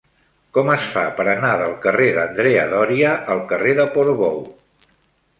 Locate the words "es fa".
0.75-1.01